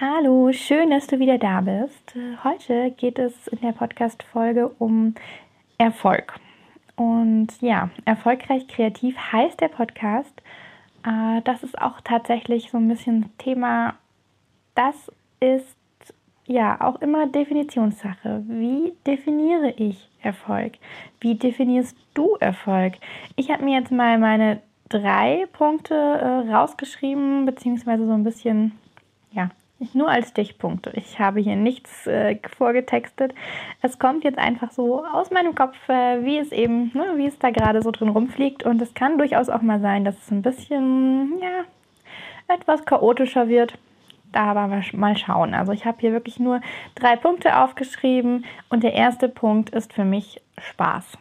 Hallo, 0.00 0.50
schön, 0.50 0.90
dass 0.90 1.06
du 1.06 1.20
wieder 1.20 1.38
da 1.38 1.60
bist. 1.60 2.16
Heute 2.42 2.90
geht 2.90 3.16
es 3.20 3.46
in 3.46 3.60
der 3.60 3.70
Podcast-Folge 3.70 4.68
um 4.80 5.14
Erfolg. 5.78 6.34
Und 6.96 7.46
ja, 7.60 7.90
erfolgreich 8.04 8.66
kreativ 8.66 9.16
heißt 9.16 9.60
der 9.60 9.68
Podcast. 9.68 10.42
Äh, 11.06 11.42
das 11.44 11.62
ist 11.62 11.80
auch 11.80 12.00
tatsächlich 12.00 12.72
so 12.72 12.78
ein 12.78 12.88
bisschen 12.88 13.30
Thema. 13.38 13.94
Das 14.74 15.12
ist 15.38 15.76
ja 16.46 16.80
auch 16.80 17.00
immer 17.00 17.28
Definitionssache. 17.28 18.42
Wie 18.48 18.94
definiere 19.06 19.74
ich 19.76 20.08
Erfolg? 20.22 20.72
Wie 21.20 21.36
definierst 21.36 21.96
du 22.14 22.34
Erfolg? 22.40 22.94
Ich 23.36 23.48
habe 23.48 23.62
mir 23.62 23.78
jetzt 23.78 23.92
mal 23.92 24.18
meine 24.18 24.60
drei 24.88 25.46
Punkte 25.52 25.94
äh, 25.94 26.52
rausgeschrieben, 26.52 27.46
beziehungsweise 27.46 28.08
so 28.08 28.12
ein 28.12 28.24
bisschen 28.24 28.72
ja, 29.30 29.50
nur 29.92 30.08
als 30.08 30.30
Stichpunkte. 30.30 30.92
Ich 30.94 31.18
habe 31.18 31.40
hier 31.40 31.56
nichts 31.56 32.06
äh, 32.06 32.38
vorgetextet. 32.56 33.34
Es 33.82 33.98
kommt 33.98 34.24
jetzt 34.24 34.38
einfach 34.38 34.70
so 34.70 35.04
aus 35.04 35.30
meinem 35.30 35.54
Kopf, 35.54 35.76
äh, 35.88 36.24
wie 36.24 36.38
es 36.38 36.52
eben, 36.52 36.90
ne, 36.94 37.14
wie 37.16 37.26
es 37.26 37.38
da 37.38 37.50
gerade 37.50 37.82
so 37.82 37.90
drin 37.90 38.08
rumfliegt. 38.08 38.64
Und 38.64 38.80
es 38.80 38.94
kann 38.94 39.18
durchaus 39.18 39.48
auch 39.48 39.62
mal 39.62 39.80
sein, 39.80 40.04
dass 40.04 40.16
es 40.16 40.30
ein 40.30 40.42
bisschen, 40.42 41.38
ja, 41.40 41.64
etwas 42.54 42.84
chaotischer 42.84 43.48
wird. 43.48 43.78
Da 44.32 44.46
aber 44.46 44.82
mal 44.94 45.16
schauen. 45.16 45.54
Also 45.54 45.72
ich 45.72 45.84
habe 45.84 45.98
hier 46.00 46.12
wirklich 46.12 46.40
nur 46.40 46.60
drei 46.96 47.14
Punkte 47.14 47.56
aufgeschrieben 47.56 48.44
und 48.68 48.82
der 48.82 48.94
erste 48.94 49.28
Punkt 49.28 49.70
ist 49.70 49.92
für 49.92 50.04
mich 50.04 50.40
Spaß. 50.58 51.16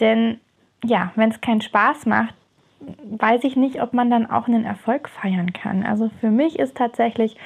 Denn 0.00 0.40
ja, 0.82 1.12
wenn 1.16 1.30
es 1.30 1.42
keinen 1.42 1.60
Spaß 1.60 2.06
macht, 2.06 2.34
weiß 3.04 3.44
ich 3.44 3.56
nicht, 3.56 3.82
ob 3.82 3.92
man 3.92 4.10
dann 4.10 4.30
auch 4.30 4.48
einen 4.48 4.64
Erfolg 4.64 5.08
feiern 5.08 5.52
kann. 5.52 5.84
Also 5.84 6.10
für 6.20 6.30
mich 6.30 6.58
ist 6.58 6.76
tatsächlich 6.76 7.36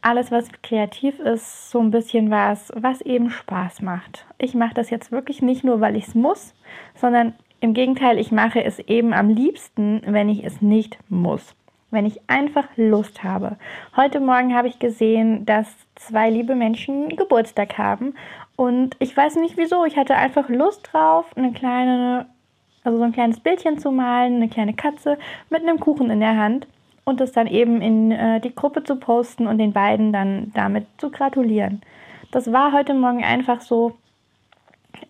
alles, 0.00 0.30
was 0.30 0.50
kreativ 0.62 1.18
ist, 1.18 1.70
so 1.70 1.80
ein 1.80 1.90
bisschen 1.90 2.30
was, 2.30 2.72
was 2.74 3.00
eben 3.00 3.30
Spaß 3.30 3.82
macht. 3.82 4.26
Ich 4.38 4.54
mache 4.54 4.74
das 4.74 4.90
jetzt 4.90 5.10
wirklich 5.10 5.42
nicht 5.42 5.64
nur, 5.64 5.80
weil 5.80 5.96
ich 5.96 6.08
es 6.08 6.14
muss, 6.14 6.54
sondern 6.94 7.34
im 7.60 7.74
Gegenteil, 7.74 8.18
ich 8.18 8.30
mache 8.30 8.62
es 8.62 8.78
eben 8.78 9.12
am 9.12 9.28
liebsten, 9.28 10.02
wenn 10.06 10.28
ich 10.28 10.44
es 10.44 10.62
nicht 10.62 10.98
muss. 11.08 11.54
Wenn 11.90 12.06
ich 12.06 12.20
einfach 12.28 12.68
Lust 12.76 13.24
habe. 13.24 13.56
Heute 13.96 14.20
Morgen 14.20 14.54
habe 14.54 14.68
ich 14.68 14.78
gesehen, 14.78 15.46
dass 15.46 15.66
zwei 15.94 16.28
liebe 16.28 16.54
Menschen 16.54 17.08
Geburtstag 17.16 17.78
haben. 17.78 18.14
Und 18.56 18.94
ich 18.98 19.16
weiß 19.16 19.36
nicht 19.36 19.56
wieso. 19.56 19.84
Ich 19.86 19.96
hatte 19.96 20.14
einfach 20.14 20.48
Lust 20.50 20.90
drauf, 20.92 21.34
eine 21.36 21.52
kleine 21.52 22.26
also 22.88 22.96
so 22.98 23.04
ein 23.04 23.12
kleines 23.12 23.38
Bildchen 23.40 23.78
zu 23.78 23.90
malen, 23.92 24.36
eine 24.36 24.48
kleine 24.48 24.72
Katze 24.72 25.18
mit 25.50 25.60
einem 25.62 25.78
Kuchen 25.78 26.08
in 26.08 26.20
der 26.20 26.38
Hand 26.38 26.66
und 27.04 27.20
das 27.20 27.32
dann 27.32 27.46
eben 27.46 27.82
in 27.82 28.10
äh, 28.12 28.40
die 28.40 28.54
Gruppe 28.54 28.82
zu 28.82 28.96
posten 28.96 29.46
und 29.46 29.58
den 29.58 29.74
beiden 29.74 30.10
dann 30.10 30.52
damit 30.54 30.86
zu 30.96 31.10
gratulieren. 31.10 31.82
Das 32.30 32.50
war 32.50 32.72
heute 32.72 32.94
Morgen 32.94 33.22
einfach 33.22 33.60
so, 33.60 33.92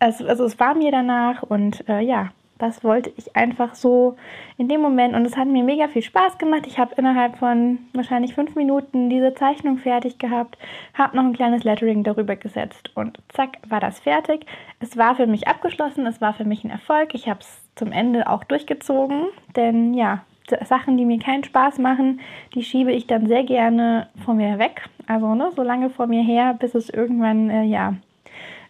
also, 0.00 0.26
also 0.26 0.44
es 0.44 0.58
war 0.58 0.74
mir 0.74 0.90
danach 0.90 1.44
und 1.44 1.88
äh, 1.88 2.00
ja, 2.00 2.30
das 2.58 2.82
wollte 2.82 3.12
ich 3.16 3.36
einfach 3.36 3.74
so 3.76 4.16
in 4.56 4.68
dem 4.68 4.80
Moment 4.80 5.14
und 5.14 5.24
es 5.24 5.36
hat 5.36 5.46
mir 5.46 5.62
mega 5.62 5.86
viel 5.86 6.02
Spaß 6.02 6.38
gemacht. 6.38 6.66
Ich 6.66 6.78
habe 6.78 6.94
innerhalb 6.96 7.38
von 7.38 7.78
wahrscheinlich 7.94 8.34
fünf 8.34 8.56
Minuten 8.56 9.08
diese 9.08 9.34
Zeichnung 9.34 9.78
fertig 9.78 10.18
gehabt, 10.18 10.58
habe 10.94 11.16
noch 11.16 11.24
ein 11.24 11.32
kleines 11.32 11.62
Lettering 11.62 12.02
darüber 12.02 12.34
gesetzt 12.34 12.90
und 12.96 13.18
zack 13.28 13.58
war 13.68 13.80
das 13.80 14.00
fertig. 14.00 14.44
Es 14.80 14.96
war 14.96 15.14
für 15.14 15.26
mich 15.26 15.46
abgeschlossen, 15.46 16.06
es 16.06 16.20
war 16.20 16.34
für 16.34 16.44
mich 16.44 16.64
ein 16.64 16.70
Erfolg. 16.70 17.14
Ich 17.14 17.28
habe 17.28 17.40
es 17.40 17.67
zum 17.78 17.92
Ende 17.92 18.28
auch 18.28 18.44
durchgezogen, 18.44 19.26
denn 19.56 19.94
ja, 19.94 20.24
Sachen, 20.64 20.96
die 20.96 21.04
mir 21.04 21.18
keinen 21.18 21.44
Spaß 21.44 21.78
machen, 21.78 22.20
die 22.54 22.62
schiebe 22.62 22.92
ich 22.92 23.06
dann 23.06 23.26
sehr 23.26 23.44
gerne 23.44 24.08
von 24.24 24.36
mir 24.38 24.58
weg. 24.58 24.88
Also 25.06 25.34
ne, 25.34 25.50
so 25.54 25.62
lange 25.62 25.90
vor 25.90 26.06
mir 26.06 26.22
her, 26.22 26.54
bis 26.58 26.74
es 26.74 26.88
irgendwann 26.88 27.50
äh, 27.50 27.64
ja 27.64 27.94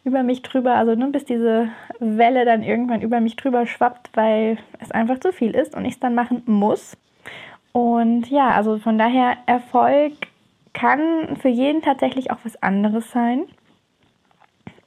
über 0.04 0.22
mich 0.22 0.42
drüber, 0.42 0.74
also 0.74 0.94
nur 0.94 1.12
bis 1.12 1.24
diese 1.24 1.68
Welle 1.98 2.44
dann 2.44 2.62
irgendwann 2.62 3.02
über 3.02 3.20
mich 3.20 3.36
drüber 3.36 3.66
schwappt, 3.66 4.10
weil 4.14 4.58
es 4.80 4.90
einfach 4.90 5.20
zu 5.20 5.32
viel 5.32 5.52
ist 5.52 5.76
und 5.76 5.84
ich 5.84 5.94
es 5.94 6.00
dann 6.00 6.14
machen 6.14 6.42
muss. 6.46 6.96
Und 7.72 8.28
ja, 8.30 8.50
also 8.50 8.78
von 8.78 8.98
daher, 8.98 9.36
Erfolg 9.46 10.14
kann 10.72 11.36
für 11.36 11.48
jeden 11.48 11.82
tatsächlich 11.82 12.30
auch 12.30 12.38
was 12.44 12.60
anderes 12.62 13.10
sein. 13.10 13.44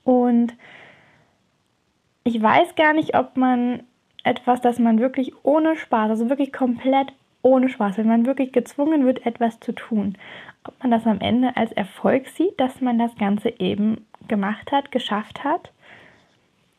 Und 0.04 0.56
ich 2.24 2.42
weiß 2.42 2.76
gar 2.76 2.94
nicht, 2.94 3.16
ob 3.16 3.38
man 3.38 3.84
etwas, 4.24 4.62
das 4.62 4.80
man 4.80 5.00
wirklich 5.00 5.34
ohne 5.44 5.76
Spaß, 5.76 6.10
also 6.10 6.30
wirklich 6.30 6.54
komplett 6.54 7.14
ohne 7.42 7.70
Spaß, 7.70 7.98
wenn 7.98 8.08
man 8.08 8.26
wirklich 8.26 8.52
gezwungen 8.52 9.06
wird, 9.06 9.26
etwas 9.26 9.60
zu 9.60 9.72
tun, 9.72 10.18
ob 10.64 10.74
man 10.82 10.92
das 10.92 11.08
am 11.08 11.20
Ende 11.22 11.56
als 11.58 11.72
Erfolg 11.72 12.28
sieht, 12.28 12.60
dass 12.60 12.82
man 12.82 13.00
das 13.00 13.16
Ganze 13.16 13.50
eben 13.60 14.06
gemacht 14.28 14.72
hat, 14.72 14.92
geschafft 14.92 15.44
hat. 15.44 15.72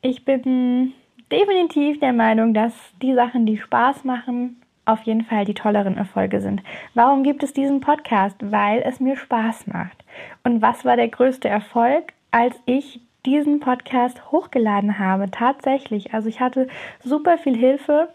Ich 0.02 0.24
bin 0.24 0.92
definitiv 1.30 1.98
der 2.00 2.12
Meinung, 2.12 2.54
dass 2.54 2.74
die 3.00 3.14
Sachen, 3.14 3.46
die 3.46 3.58
Spaß 3.58 4.04
machen, 4.04 4.62
auf 4.84 5.02
jeden 5.02 5.24
Fall 5.24 5.44
die 5.44 5.54
tolleren 5.54 5.96
Erfolge 5.96 6.40
sind. 6.40 6.62
Warum 6.94 7.22
gibt 7.22 7.42
es 7.42 7.52
diesen 7.52 7.80
Podcast? 7.80 8.36
Weil 8.40 8.82
es 8.84 9.00
mir 9.00 9.16
Spaß 9.16 9.68
macht. 9.68 10.04
Und 10.42 10.60
was 10.60 10.84
war 10.84 10.96
der 10.96 11.08
größte 11.08 11.48
Erfolg, 11.48 12.12
als 12.32 12.60
ich 12.66 13.00
diesen 13.26 13.60
Podcast 13.60 14.32
hochgeladen 14.32 14.98
habe? 14.98 15.30
Tatsächlich. 15.30 16.14
Also 16.14 16.28
ich 16.28 16.40
hatte 16.40 16.68
super 17.02 17.38
viel 17.38 17.56
Hilfe 17.56 18.08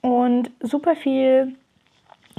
und 0.00 0.50
super 0.60 0.96
viel 0.96 1.54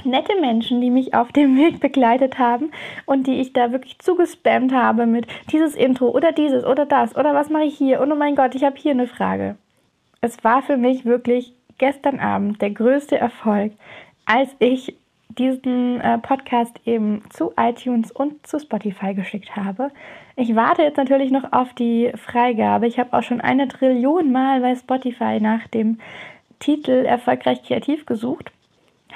nette 0.04 0.40
Menschen, 0.40 0.80
die 0.80 0.90
mich 0.90 1.14
auf 1.14 1.32
dem 1.32 1.56
Weg 1.56 1.80
begleitet 1.80 2.38
haben 2.38 2.70
und 3.06 3.26
die 3.26 3.40
ich 3.40 3.52
da 3.52 3.72
wirklich 3.72 3.98
zugespammt 3.98 4.72
habe 4.72 5.06
mit 5.06 5.26
dieses 5.50 5.74
Intro 5.74 6.08
oder 6.10 6.32
dieses 6.32 6.64
oder 6.64 6.86
das 6.86 7.16
oder 7.16 7.34
was 7.34 7.50
mache 7.50 7.64
ich 7.64 7.76
hier 7.76 8.00
und 8.00 8.12
oh 8.12 8.16
mein 8.16 8.36
Gott, 8.36 8.54
ich 8.54 8.64
habe 8.64 8.76
hier 8.76 8.92
eine 8.92 9.08
Frage. 9.08 9.56
Es 10.20 10.42
war 10.44 10.62
für 10.62 10.76
mich 10.76 11.04
wirklich 11.04 11.52
gestern 11.78 12.20
Abend 12.20 12.60
der 12.60 12.70
größte 12.70 13.18
Erfolg, 13.18 13.72
als 14.24 14.50
ich 14.58 14.94
diesen 15.28 16.00
äh, 16.00 16.18
Podcast 16.18 16.80
eben 16.84 17.22
zu 17.30 17.52
iTunes 17.56 18.10
und 18.10 18.46
zu 18.46 18.58
Spotify 18.58 19.14
geschickt 19.14 19.54
habe. 19.56 19.90
Ich 20.40 20.54
warte 20.54 20.82
jetzt 20.82 20.96
natürlich 20.96 21.30
noch 21.30 21.52
auf 21.52 21.74
die 21.74 22.12
Freigabe. 22.14 22.86
Ich 22.86 22.98
habe 22.98 23.12
auch 23.12 23.22
schon 23.22 23.40
eine 23.40 23.66
Trillion 23.68 24.30
Mal 24.30 24.60
bei 24.60 24.74
Spotify 24.74 25.40
nach 25.40 25.66
dem 25.66 25.98
Titel 26.60 27.04
Erfolgreich 27.04 27.62
kreativ 27.62 28.06
gesucht 28.06 28.52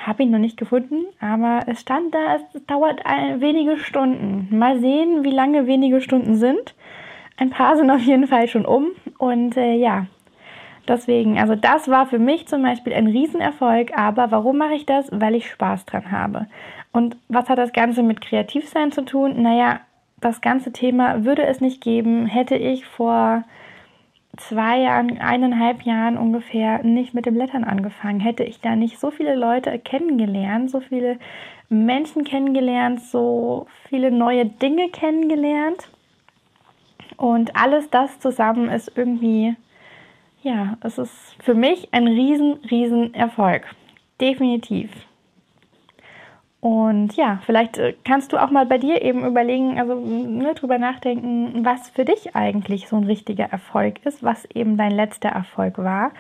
habe 0.07 0.23
ihn 0.25 0.31
noch 0.31 0.39
nicht 0.39 0.57
gefunden, 0.57 1.05
aber 1.21 1.61
es 1.67 1.81
stand 1.81 2.15
da, 2.15 2.37
es 2.37 2.67
dauert 2.67 3.07
ein, 3.07 3.41
wenige 3.41 3.79
Stunden. 3.79 4.49
Mal 4.57 4.81
sehen, 4.81 5.25
wie 5.25 5.31
lange 5.31 5.67
wenige 5.67 6.01
Stunden 6.01 6.35
sind. 6.35 6.75
Ein 7.37 7.51
paar 7.51 7.77
sind 7.77 7.91
auf 7.91 8.01
jeden 8.01 8.27
Fall 8.27 8.49
schon 8.49 8.67
um. 8.67 8.89
Und 9.19 9.57
äh, 9.57 9.75
ja, 9.75 10.07
deswegen, 10.89 11.39
also 11.39 11.55
das 11.55 11.89
war 11.89 12.07
für 12.07 12.19
mich 12.19 12.49
zum 12.49 12.63
Beispiel 12.63 12.93
ein 12.95 13.07
Riesenerfolg. 13.07 13.97
Aber 13.97 14.31
warum 14.31 14.59
mache 14.59 14.75
ich 14.75 14.87
das? 14.87 15.09
Weil 15.13 15.35
ich 15.35 15.51
Spaß 15.51 15.85
dran 15.87 16.11
habe. 16.11 16.47
Und 16.93 17.17
was 17.29 17.49
hat 17.49 17.59
das 17.59 17.73
Ganze 17.73 18.03
mit 18.03 18.21
Kreativsein 18.21 18.93
zu 18.93 19.03
tun? 19.03 19.41
Naja, 19.41 19.81
das 20.23 20.41
ganze 20.41 20.73
Thema 20.73 21.25
würde 21.25 21.45
es 21.45 21.61
nicht 21.61 21.83
geben, 21.83 22.27
hätte 22.27 22.57
ich 22.57 22.87
vor 22.87 23.45
zwei 24.37 24.81
Jahren, 24.81 25.19
eineinhalb 25.19 25.83
Jahren 25.83 26.17
ungefähr 26.17 26.83
nicht 26.83 27.13
mit 27.13 27.27
dem 27.27 27.37
Lettern 27.37 27.65
angefangen, 27.65 28.21
hätte 28.21 28.45
ich 28.45 28.61
da 28.61 28.77
nicht 28.77 28.99
so 28.99 29.11
viele 29.11 29.35
Leute 29.35 29.79
kennengelernt, 29.79 30.71
so 30.71 30.81
viele 30.81 31.19
Menschen 31.69 32.25
kennengelernt, 32.25 33.01
so 33.03 33.67
viele 33.89 34.11
neue 34.11 34.47
Dinge 34.47 34.89
kennengelernt. 34.89 35.91
Und 37.17 37.57
alles 37.57 37.91
das 37.91 38.19
zusammen 38.21 38.69
ist 38.69 38.93
irgendwie, 38.97 39.55
ja, 40.43 40.77
es 40.83 40.99
ist 40.99 41.37
für 41.43 41.55
mich 41.55 41.93
ein 41.93 42.07
riesen, 42.07 42.55
riesen 42.71 43.15
Erfolg. 43.15 43.67
Definitiv. 44.21 44.91
Und 46.63 47.17
ja, 47.17 47.41
vielleicht 47.45 47.79
äh, 47.79 47.93
kannst 48.05 48.33
du 48.33 48.41
auch 48.41 48.53
mal 48.53 48.67
bei 48.67 48.79
dir 48.79 49.03
eben 49.03 49.27
überlegen, 49.27 49.81
also 49.81 49.97
ne, 49.97 50.55
drüber 50.55 50.79
nachdenken, 50.79 51.65
was 51.65 51.91
für 51.91 52.05
dich 52.05 52.37
eigentlich 52.37 52.87
so 52.87 52.95
ein 52.95 53.03
richtiger 53.03 53.47
Erfolg 53.47 54.07
ist, 54.07 54.23
was 54.23 54.45
eben 54.45 54.77
dein 54.77 54.93
letzter 54.93 55.31
Erfolg 55.31 55.77
war 55.79 56.13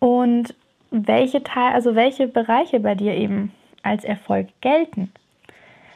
und 0.00 0.56
welche 0.90 1.44
Teil, 1.44 1.72
also 1.72 1.94
welche 1.94 2.26
Bereiche 2.26 2.80
bei 2.80 2.96
dir 2.96 3.14
eben 3.14 3.52
als 3.84 4.02
Erfolg 4.02 4.48
gelten. 4.60 5.12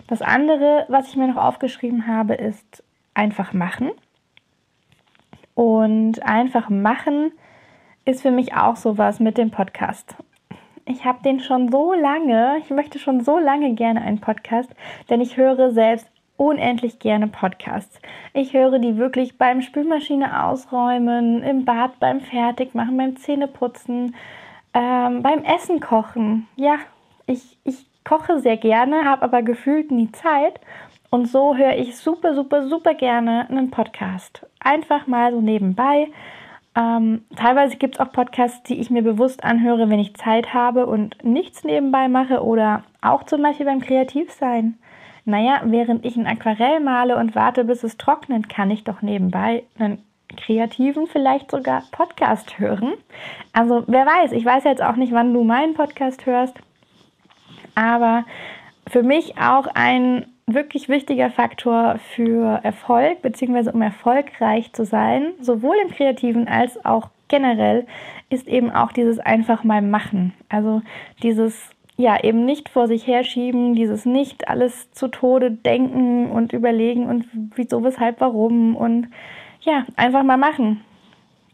Das 0.07 0.23
andere, 0.23 0.85
was 0.87 1.09
ich 1.09 1.17
mir 1.17 1.27
noch 1.27 1.43
aufgeschrieben 1.43 2.07
habe, 2.07 2.35
ist 2.35 2.85
einfach 3.15 3.53
machen. 3.53 3.91
Und 5.57 6.23
einfach 6.23 6.69
machen 6.69 7.33
ist 8.05 8.23
für 8.23 8.31
mich 8.31 8.55
auch 8.55 8.77
sowas 8.77 9.19
mit 9.19 9.37
dem 9.37 9.51
Podcast. 9.51 10.15
Ich 10.85 11.05
habe 11.05 11.23
den 11.23 11.41
schon 11.41 11.71
so 11.71 11.93
lange, 11.93 12.57
ich 12.59 12.71
möchte 12.71 12.99
schon 12.99 13.23
so 13.23 13.39
lange 13.39 13.75
gerne 13.75 14.03
einen 14.03 14.21
Podcast, 14.21 14.71
denn 15.09 15.21
ich 15.21 15.37
höre 15.37 15.71
selbst 15.71 16.09
unendlich 16.37 16.99
gerne 16.99 17.29
Podcasts. 17.29 18.01
Ich 18.33 18.55
höre 18.55 18.79
die 18.79 18.97
wirklich 18.97 19.37
beim 19.37 19.61
Spülmaschine 19.61 20.45
ausräumen, 20.47 21.43
im 21.43 21.67
Bad 21.67 22.01
beim 22.01 22.21
Fertigmachen, 22.21 22.97
beim 22.97 23.17
Zähneputzen, 23.17 24.15
ähm, 24.73 25.23
beim 25.23 25.45
Essen 25.45 25.81
kochen. 25.81 26.49
Ja, 26.57 26.77
ich, 27.27 27.59
ich 27.65 27.87
koche 28.05 28.41
sehr 28.41 28.57
gerne, 28.57 29.05
habe 29.05 29.23
aber 29.23 29.43
gefühlt 29.43 29.91
nie 29.91 30.11
Zeit. 30.13 30.61
Und 31.11 31.27
so 31.27 31.57
höre 31.57 31.77
ich 31.77 31.97
super, 31.99 32.35
super, 32.35 32.69
super 32.69 32.95
gerne 32.95 33.47
einen 33.51 33.71
Podcast. 33.71 34.47
Einfach 34.61 35.07
mal 35.07 35.33
so 35.33 35.41
nebenbei. 35.41 36.09
Ähm, 36.77 37.23
teilweise 37.37 37.77
gibt 37.77 37.97
es 37.97 38.01
auch 38.01 38.13
Podcasts, 38.13 38.63
die 38.63 38.81
ich 38.81 38.91
mir 38.91 39.03
bewusst 39.03 39.43
anhöre, 39.43 39.91
wenn 39.91 39.99
ich 39.99 40.15
Zeit 40.15 40.55
habe 40.55 40.87
und 40.87 41.23
nichts 41.25 41.65
nebenbei 41.65 42.09
mache 42.09 42.45
oder 42.45 42.85
auch 43.01 43.25
zum 43.25 43.43
Beispiel 43.43 43.67
beim 43.67 43.81
Kreativsein. 43.81 44.79
Naja, 45.25 45.63
während 45.65 46.05
ich 46.05 46.17
ein 46.17 46.27
Aquarell 46.27 46.81
male 46.81 47.17
und 47.17 47.35
warte, 47.35 47.65
bis 47.65 47.83
es 47.83 47.97
trocknet, 47.97 48.49
kann 48.49 48.71
ich 48.71 48.85
doch 48.85 49.03
nebenbei 49.03 49.65
einen 49.79 49.99
kreativen, 50.37 51.07
vielleicht 51.07 51.51
sogar 51.51 51.83
Podcast 51.91 52.59
hören. 52.59 52.93
Also 53.53 53.85
wer 53.87 54.07
weiß, 54.07 54.33
ich 54.33 54.45
weiß 54.45 54.65
jetzt 54.65 54.83
auch 54.83 54.97
nicht, 54.97 55.13
wann 55.13 55.35
du 55.35 55.43
meinen 55.43 55.75
Podcast 55.75 56.25
hörst, 56.27 56.57
aber 57.75 58.25
für 58.89 59.03
mich 59.03 59.39
auch 59.39 59.67
ein 59.75 60.27
wirklich 60.47 60.89
wichtiger 60.89 61.31
Faktor 61.31 61.99
für 62.15 62.61
Erfolg, 62.63 63.23
beziehungsweise 63.23 63.73
um 63.73 63.83
erfolgreich 63.83 64.73
zu 64.73 64.85
sein, 64.85 65.33
sowohl 65.41 65.77
im 65.85 65.91
kreativen 65.91 66.49
als 66.49 66.85
auch 66.85 67.11
generell, 67.29 67.87
ist 68.29 68.49
eben 68.49 68.71
auch 68.71 68.93
dieses 68.93 69.19
einfach 69.19 69.65
mal 69.65 69.83
machen. 69.83 70.33
Also 70.49 70.83
dieses 71.23 71.71
ja, 72.01 72.23
eben 72.23 72.47
nicht 72.47 72.71
vor 72.71 72.89
sich 72.89 73.07
herschieben, 73.07 73.75
dieses 73.75 74.07
nicht 74.07 74.49
alles 74.49 74.91
zu 74.93 75.09
Tode 75.09 75.51
denken 75.51 76.31
und 76.31 76.55
überlegen 76.55 77.07
und 77.07 77.27
wieso, 77.55 77.85
weshalb, 77.85 78.21
warum 78.21 78.75
und 78.75 79.09
ja, 79.61 79.85
einfach 79.97 80.23
mal 80.23 80.39
machen. 80.39 80.83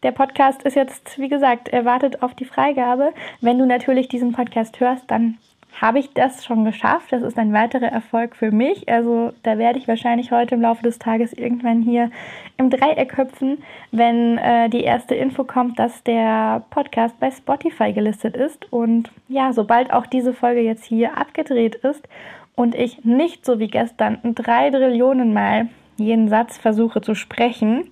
Der 0.05 0.13
Podcast 0.13 0.63
ist 0.63 0.77
jetzt, 0.77 1.19
wie 1.19 1.29
gesagt, 1.29 1.69
er 1.69 1.85
wartet 1.85 2.23
auf 2.23 2.35
die 2.35 2.45
Freigabe. 2.45 3.13
Wenn 3.41 3.59
du 3.59 3.67
natürlich 3.67 4.07
diesen 4.07 4.33
Podcast 4.33 4.79
hörst, 4.79 5.11
dann 5.11 5.39
habe 5.81 5.99
ich 5.99 6.13
das 6.15 6.45
schon 6.45 6.65
geschafft. 6.65 7.13
Das 7.13 7.23
ist 7.23 7.39
ein 7.39 7.53
weiterer 7.53 7.87
Erfolg 7.87 8.35
für 8.35 8.51
mich. 8.51 8.89
Also 8.89 9.33
da 9.43 9.59
werde 9.59 9.79
ich 9.79 9.87
wahrscheinlich 9.87 10.33
heute 10.33 10.55
im 10.55 10.63
Laufe 10.63 10.83
des 10.83 10.99
Tages 10.99 11.33
irgendwann 11.33 11.83
hier 11.83 12.11
im 12.57 12.71
Dreieck 12.71 13.17
hüpfen, 13.17 13.59
wenn 13.93 14.39
äh, 14.39 14.71
die 14.71 14.83
erste 14.83 15.15
Info 15.15 15.45
kommt, 15.45 15.79
dass 15.79 16.03
der 16.03 16.65
Podcast 16.71 17.19
bei 17.21 17.31
Spotify 17.31 17.93
gelistet 17.93 18.37
ist. 18.37 18.73
Und 18.73 19.11
ja, 19.29 19.53
sobald 19.53 19.93
auch 19.93 20.07
diese 20.07 20.33
Folge 20.33 20.61
jetzt 20.61 20.85
hier 20.85 21.19
abgedreht 21.19 21.75
ist 21.77 22.09
und 22.55 22.75
ich 22.75 23.05
nicht 23.05 23.45
so 23.45 23.59
wie 23.59 23.69
gestern 23.69 24.19
drei 24.35 24.71
Trillionen 24.71 25.35
Mal 25.35 25.69
jeden 25.99 26.29
Satz 26.29 26.57
versuche 26.59 27.01
zu 27.03 27.15
sprechen, 27.15 27.91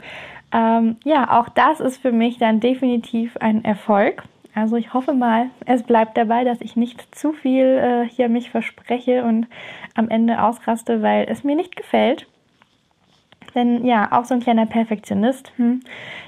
ähm, 0.53 0.97
ja, 1.05 1.41
auch 1.41 1.49
das 1.49 1.81
ist 1.81 1.99
für 1.99 2.13
mich 2.13 2.39
dann 2.39 2.61
definitiv 2.61 3.37
ein 3.39 3.65
Erfolg. 3.65 4.23
Also 4.55 4.77
ich 4.77 4.95
hoffe 4.95 5.15
mal, 5.15 5.51
es 5.67 5.83
bleibt 5.83 6.17
dabei, 6.17 6.45
dass 6.45 6.61
ich 6.61 6.77
nicht 6.77 7.15
zu 7.15 7.33
viel 7.33 7.65
äh, 7.65 8.09
hier 8.09 8.29
mich 8.29 8.51
verspreche 8.51 9.25
und 9.25 9.49
am 9.95 10.09
Ende 10.09 10.43
ausraste, 10.43 11.03
weil 11.03 11.27
es 11.29 11.43
mir 11.43 11.57
nicht 11.57 11.75
gefällt. 11.77 12.27
Denn 13.55 13.85
ja, 13.85 14.11
auch 14.11 14.25
so 14.25 14.35
ein 14.35 14.41
kleiner 14.41 14.67
Perfektionist, 14.67 15.53
hm, 15.57 15.81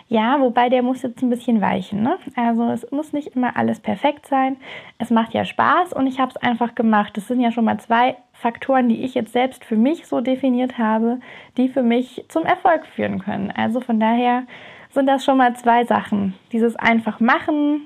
ja, 0.08 0.40
wobei 0.40 0.68
der 0.68 0.82
muss 0.82 1.02
jetzt 1.02 1.22
ein 1.22 1.30
bisschen 1.30 1.60
weichen. 1.60 2.02
Ne? 2.02 2.18
Also 2.36 2.70
es 2.70 2.88
muss 2.92 3.12
nicht 3.12 3.34
immer 3.34 3.56
alles 3.56 3.80
perfekt 3.80 4.26
sein. 4.26 4.56
Es 4.98 5.10
macht 5.10 5.34
ja 5.34 5.44
Spaß 5.44 5.92
und 5.92 6.06
ich 6.06 6.20
habe 6.20 6.30
es 6.30 6.36
einfach 6.36 6.76
gemacht. 6.76 7.16
Das 7.16 7.26
sind 7.26 7.40
ja 7.40 7.50
schon 7.50 7.64
mal 7.64 7.78
zwei 7.78 8.16
Faktoren, 8.32 8.88
die 8.88 9.02
ich 9.02 9.14
jetzt 9.14 9.32
selbst 9.32 9.64
für 9.64 9.76
mich 9.76 10.06
so 10.06 10.20
definiert 10.20 10.78
habe, 10.78 11.18
die 11.56 11.68
für 11.68 11.82
mich 11.82 12.24
zum 12.28 12.44
Erfolg 12.44 12.86
führen 12.86 13.18
können. 13.18 13.50
Also 13.50 13.80
von 13.80 13.98
daher 13.98 14.44
sind 14.90 15.06
das 15.06 15.24
schon 15.24 15.38
mal 15.38 15.56
zwei 15.56 15.84
Sachen. 15.84 16.34
Dieses 16.52 16.76
einfach 16.76 17.18
machen, 17.18 17.82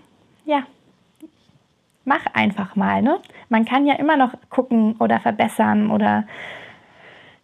ja, 0.50 0.64
mach 2.04 2.26
einfach 2.34 2.74
mal, 2.74 3.02
ne? 3.02 3.20
Man 3.48 3.64
kann 3.64 3.86
ja 3.86 3.94
immer 3.94 4.16
noch 4.16 4.34
gucken 4.48 4.96
oder 4.98 5.20
verbessern 5.20 5.90
oder 5.90 6.24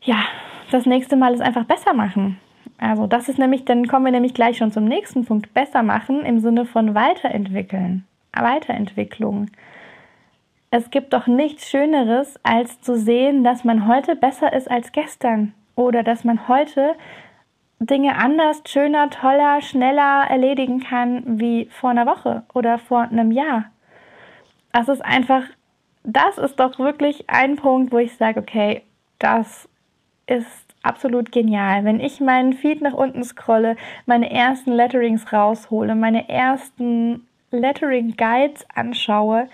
ja, 0.03 0.25
das 0.73 0.87
nächste 0.87 1.17
Mal 1.17 1.35
ist 1.35 1.41
einfach 1.41 1.65
besser 1.65 1.95
machen. 1.95 2.39
Also 2.79 3.07
das 3.07 3.29
ist 3.29 3.39
nämlich, 3.39 3.65
dann 3.65 3.87
kommen 3.87 4.05
wir 4.05 4.13
nämlich 4.13 4.35
gleich 4.35 4.59
schon 4.59 4.73
zum 4.73 4.85
nächsten 4.85 5.25
Punkt. 5.25 5.55
Besser 5.55 5.83
machen 5.83 6.25
im 6.25 6.41
Sinne 6.41 6.67
von 6.67 6.95
weiterentwickeln. 6.95 8.05
Weiterentwicklung. 8.33 9.47
Es 10.71 10.91
gibt 10.91 11.13
doch 11.13 11.29
nichts 11.29 11.71
Schöneres, 11.71 12.39
als 12.43 12.81
zu 12.81 12.97
sehen, 12.97 13.45
dass 13.45 13.63
man 13.63 13.87
heute 13.87 14.17
besser 14.17 14.53
ist 14.53 14.69
als 14.71 14.91
gestern. 14.93 15.55
Oder 15.77 16.03
dass 16.03 16.25
man 16.25 16.49
heute 16.49 16.97
Dinge 17.79 18.17
anders, 18.17 18.63
schöner, 18.67 19.11
toller, 19.11 19.61
schneller 19.61 20.25
erledigen 20.29 20.81
kann 20.81 21.39
wie 21.41 21.67
vor 21.71 21.91
einer 21.91 22.07
Woche 22.07 22.45
oder 22.55 22.79
vor 22.79 23.03
einem 23.03 23.31
Jahr. 23.31 23.67
Das 24.73 24.89
ist 24.89 25.05
einfach, 25.05 25.43
das 26.03 26.39
ist 26.39 26.59
doch 26.59 26.79
wirklich 26.79 27.29
ein 27.29 27.57
Punkt, 27.57 27.93
wo 27.93 27.99
ich 27.99 28.17
sage, 28.17 28.41
okay, 28.41 28.83
das 29.19 29.69
ist 30.27 30.67
absolut 30.83 31.33
genial. 31.33 31.85
Wenn 31.85 32.01
ich 32.01 32.21
meinen 32.21 32.53
Feed 32.55 32.81
nach 32.81 32.95
unten 32.95 33.25
scrolle, 33.25 33.77
meine 34.07 34.31
ersten 34.31 34.73
Letterings 34.73 35.33
raushole, 35.33 35.95
meine 35.95 36.29
ersten 36.29 37.26
Lettering 37.51 38.17
Guides 38.17 38.67
anschaue, 38.75 39.49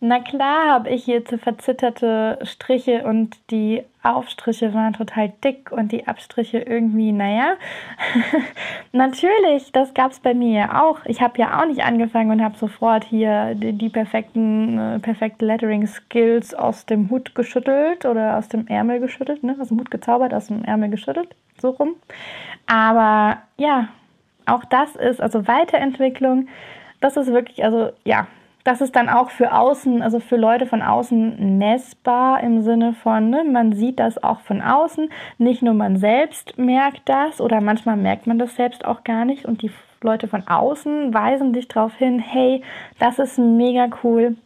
na 0.00 0.20
klar 0.20 0.68
habe 0.68 0.90
ich 0.90 1.04
hier 1.04 1.24
zu 1.24 1.38
verzitterte 1.38 2.38
Striche 2.44 3.02
und 3.04 3.36
die 3.50 3.82
Aufstriche 4.04 4.72
waren 4.72 4.92
total 4.92 5.32
dick 5.42 5.72
und 5.72 5.90
die 5.90 6.06
Abstriche 6.06 6.58
irgendwie, 6.58 7.10
naja. 7.10 7.54
Natürlich, 8.92 9.72
das 9.72 9.94
gab 9.94 10.12
es 10.12 10.20
bei 10.20 10.34
mir 10.34 10.56
ja 10.56 10.82
auch. 10.82 11.00
Ich 11.04 11.20
habe 11.20 11.38
ja 11.38 11.60
auch 11.60 11.66
nicht 11.66 11.82
angefangen 11.82 12.30
und 12.30 12.44
habe 12.44 12.56
sofort 12.56 13.02
hier 13.02 13.56
die, 13.56 13.72
die 13.72 13.88
perfekten, 13.88 14.78
äh, 14.78 14.98
perfekte 15.00 15.44
Lettering-Skills 15.44 16.54
aus 16.54 16.86
dem 16.86 17.10
Hut 17.10 17.34
geschüttelt 17.34 18.06
oder 18.06 18.38
aus 18.38 18.48
dem 18.48 18.68
Ärmel 18.68 19.00
geschüttelt, 19.00 19.42
ne? 19.42 19.56
aus 19.60 19.68
dem 19.68 19.80
Hut 19.80 19.90
gezaubert, 19.90 20.32
aus 20.32 20.46
dem 20.46 20.62
Ärmel 20.64 20.90
geschüttelt, 20.90 21.34
so 21.60 21.70
rum. 21.70 21.96
Aber 22.66 23.38
ja, 23.56 23.88
auch 24.46 24.64
das 24.64 24.94
ist 24.94 25.20
also 25.20 25.48
Weiterentwicklung 25.48 26.46
das 27.00 27.16
ist 27.16 27.32
wirklich, 27.32 27.64
also 27.64 27.90
ja, 28.04 28.26
das 28.64 28.80
ist 28.82 28.96
dann 28.96 29.08
auch 29.08 29.30
für 29.30 29.54
außen, 29.54 30.02
also 30.02 30.20
für 30.20 30.36
Leute 30.36 30.66
von 30.66 30.82
außen 30.82 31.56
messbar 31.56 32.42
im 32.42 32.60
Sinne 32.60 32.92
von, 32.92 33.30
ne, 33.30 33.44
man 33.44 33.72
sieht 33.72 33.98
das 33.98 34.22
auch 34.22 34.40
von 34.40 34.60
außen. 34.60 35.08
Nicht 35.38 35.62
nur 35.62 35.72
man 35.74 35.96
selbst 35.96 36.58
merkt 36.58 37.08
das 37.08 37.40
oder 37.40 37.60
manchmal 37.62 37.96
merkt 37.96 38.26
man 38.26 38.38
das 38.38 38.56
selbst 38.56 38.84
auch 38.84 39.04
gar 39.04 39.24
nicht 39.24 39.46
und 39.46 39.62
die 39.62 39.70
Leute 40.02 40.28
von 40.28 40.46
außen 40.46 41.12
weisen 41.12 41.52
dich 41.52 41.66
darauf 41.66 41.94
hin, 41.94 42.18
hey, 42.20 42.62
das 42.98 43.18
ist 43.18 43.38
mega 43.38 43.88
cool. 44.02 44.36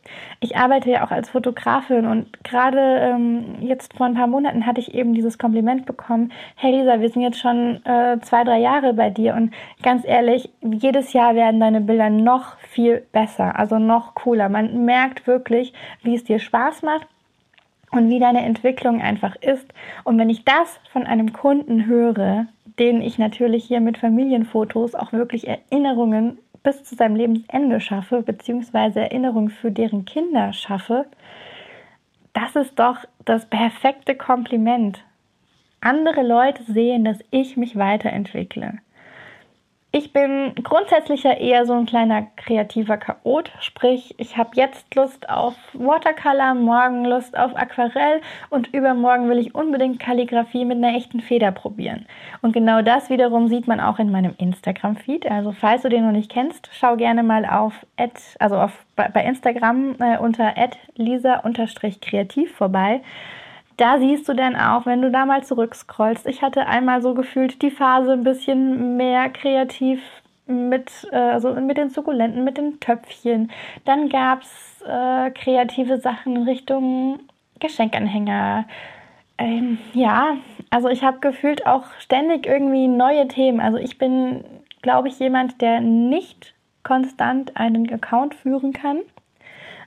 Ich 0.41 0.57
arbeite 0.57 0.91
ja 0.91 1.05
auch 1.05 1.11
als 1.11 1.29
Fotografin 1.29 2.07
und 2.07 2.43
gerade 2.43 2.81
ähm, 2.81 3.57
jetzt 3.61 3.95
vor 3.95 4.07
ein 4.07 4.15
paar 4.15 4.27
Monaten 4.27 4.65
hatte 4.65 4.81
ich 4.81 4.95
eben 4.95 5.13
dieses 5.13 5.39
Kompliment 5.39 5.85
bekommen, 5.85 6.33
hey 6.57 6.73
Lisa, 6.73 7.01
wir 7.01 7.09
sind 7.11 7.23
jetzt 7.23 7.39
schon 7.39 7.85
äh, 7.85 8.19
zwei, 8.21 8.45
drei 8.45 8.59
Jahre 8.61 8.95
bei 8.95 9.11
dir 9.11 9.35
und 9.35 9.53
ganz 9.83 10.07
ehrlich, 10.07 10.51
jedes 10.63 11.13
Jahr 11.13 11.35
werden 11.35 11.61
deine 11.61 11.81
Bilder 11.81 12.09
noch 12.09 12.57
viel 12.59 13.07
besser, 13.13 13.59
also 13.59 13.79
noch 13.79 14.15
cooler. 14.15 14.49
Man 14.49 14.85
merkt 14.85 15.27
wirklich, 15.27 15.75
wie 16.03 16.15
es 16.15 16.25
dir 16.25 16.39
Spaß 16.39 16.83
macht 16.83 17.07
und 17.93 18.09
wie 18.09 18.19
deine 18.19 18.43
Entwicklung 18.43 19.01
einfach 19.01 19.37
ist. 19.37 19.67
Und 20.05 20.19
wenn 20.19 20.31
ich 20.31 20.45
das 20.45 20.81
von 20.91 21.07
einem 21.07 21.33
Kunden 21.33 21.87
höre, 21.87 22.47
den 22.79 23.03
ich 23.03 23.19
natürlich 23.19 23.65
hier 23.65 23.81
mit 23.81 23.99
Familienfotos 23.99 24.95
auch 24.95 25.13
wirklich 25.13 25.47
Erinnerungen 25.49 26.39
bis 26.63 26.85
zu 26.85 26.95
seinem 26.95 27.17
Lebensende 27.17 27.81
schaffe, 27.81 28.23
beziehungsweise 28.23 29.01
Erinnerungen 29.01 29.51
für 29.51 29.71
deren 29.71 30.05
Kinder 30.05 30.53
schaffe, 30.53 31.07
das 32.33 32.57
ist 32.57 32.79
doch 32.79 32.99
das 33.25 33.47
perfekte 33.47 34.15
Kompliment. 34.15 35.05
Andere 35.81 36.23
Leute 36.23 36.63
sehen, 36.63 37.05
dass 37.05 37.19
ich 37.31 37.57
mich 37.57 37.77
weiterentwickle. 37.77 38.79
Ich 39.95 40.15
bin 40.15 40.55
grundsätzlich 40.63 41.23
ja 41.23 41.33
eher 41.33 41.67
so 41.67 41.75
ein 41.75 41.85
kleiner 41.85 42.23
kreativer 42.37 42.97
Chaot, 42.97 43.53
sprich, 43.61 44.15
ich 44.17 44.39
habe 44.39 44.53
jetzt 44.55 44.95
Lust 44.95 45.29
auf 45.29 45.55
Watercolor, 45.75 46.55
morgen 46.55 47.05
Lust 47.05 47.39
auf 47.39 47.55
Aquarell 47.55 48.23
und 48.49 48.73
übermorgen 48.73 49.29
will 49.29 49.37
ich 49.37 49.55
unbedingt 49.55 50.01
Kalligrafie 50.01 50.65
mit 50.65 50.79
einer 50.79 50.97
echten 50.97 51.21
Feder 51.21 51.53
probieren. 51.53 52.07
Und 52.41 52.55
genau 52.55 52.81
das 52.81 53.11
wiederum 53.11 53.49
sieht 53.49 53.69
man 53.69 53.81
auch 53.81 53.99
in 53.99 54.11
meinem 54.11 54.35
Instagram-Feed. 54.39 55.31
Also 55.31 55.53
falls 55.53 55.83
du 55.83 55.91
den 55.91 56.07
noch 56.07 56.13
nicht 56.13 56.33
kennst, 56.33 56.71
schau 56.73 56.97
gerne 56.97 57.23
mal 57.23 57.45
auf, 57.45 57.75
also 58.39 58.57
auf, 58.57 58.87
bei 58.97 59.23
Instagram 59.23 59.97
äh, 59.99 60.17
unter 60.17 60.55
lisa-kreativ 60.97 62.57
vorbei 62.57 63.03
da 63.83 63.99
siehst 63.99 64.29
du 64.29 64.35
dann 64.35 64.55
auch, 64.55 64.87
wenn 64.87 65.03
du 65.03 65.11
da 65.11 65.27
mal 65.27 65.43
zurückscrollst. 65.43 66.29
Ich 66.29 66.41
hatte 66.41 66.69
einmal 66.69 67.03
so 67.03 67.15
gefühlt 67.15 67.61
die 67.63 67.73
Phase 67.73 68.13
ein 68.13 68.23
bisschen 68.23 68.97
mehr 68.97 69.29
kreativ 69.29 70.01
mit, 70.47 71.09
äh, 71.11 71.17
also 71.17 71.53
mit 71.55 71.79
den 71.79 71.91
Sukkulenten, 71.91 72.45
mit 72.45 72.59
den 72.59 72.79
Töpfchen. 72.79 73.51
Dann 73.85 74.09
gab 74.09 74.43
es 74.43 74.85
äh, 74.87 75.33
kreative 75.33 75.99
Sachen 75.99 76.37
in 76.37 76.43
Richtung 76.45 77.19
Geschenkanhänger. 77.59 78.67
Ähm, 79.37 79.79
ja, 79.95 80.37
also 80.71 80.89
ich 80.89 81.03
habe 81.03 81.19
gefühlt 81.19 81.67
auch 81.67 81.87
ständig 81.99 82.47
irgendwie 82.47 82.87
neue 82.87 83.27
Themen. 83.27 83.61
Also 83.61 83.79
ich 83.79 83.99
bin, 83.99 84.45
glaube 84.83 85.09
ich, 85.09 85.19
jemand, 85.19 85.61
der 85.61 85.81
nicht 85.81 86.55
konstant 86.85 87.57
einen 87.57 87.93
Account 87.93 88.37
führen 88.37 88.73
kann 88.73 89.01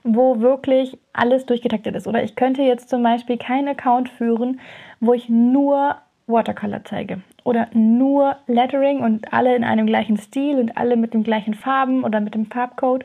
wo 0.05 0.39
wirklich 0.39 0.97
alles 1.13 1.45
durchgetaktet 1.45 1.95
ist. 1.95 2.07
Oder 2.07 2.23
ich 2.23 2.35
könnte 2.35 2.61
jetzt 2.61 2.89
zum 2.89 3.03
Beispiel 3.03 3.37
keinen 3.37 3.67
Account 3.67 4.07
führen, 4.07 4.59
wo 4.99 5.13
ich 5.13 5.27
nur 5.27 5.95
Watercolor 6.27 6.83
zeige. 6.85 7.21
Oder 7.43 7.67
nur 7.73 8.37
Lettering 8.47 9.01
und 9.01 9.33
alle 9.33 9.55
in 9.55 9.63
einem 9.63 9.87
gleichen 9.87 10.17
Stil 10.17 10.57
und 10.59 10.77
alle 10.77 10.95
mit 10.95 11.13
den 11.13 11.23
gleichen 11.23 11.55
Farben 11.55 12.03
oder 12.03 12.19
mit 12.19 12.35
dem 12.35 12.45
Farbcode. 12.45 13.03